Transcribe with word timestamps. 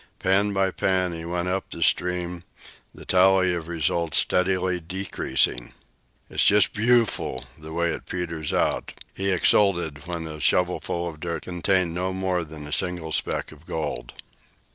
Pan 0.17 0.51
by 0.51 0.71
pan, 0.71 1.13
he 1.13 1.25
went 1.25 1.47
up 1.47 1.69
the 1.69 1.83
stream, 1.83 2.43
the 2.91 3.05
tally 3.05 3.53
of 3.53 3.67
results 3.67 4.17
steadily 4.17 4.79
decreasing. 4.79 5.73
"It's 6.27 6.43
just 6.43 6.73
booful, 6.73 7.45
the 7.59 7.71
way 7.71 7.91
it 7.93 8.07
peters 8.07 8.51
out," 8.51 8.95
he 9.13 9.29
exulted 9.29 10.07
when 10.07 10.25
a 10.25 10.39
shovelful 10.39 11.07
of 11.07 11.19
dirt 11.19 11.43
contained 11.43 11.93
no 11.93 12.13
more 12.13 12.43
than 12.43 12.65
a 12.65 12.71
single 12.71 13.11
speck 13.11 13.51
of 13.51 13.67
gold. 13.67 14.13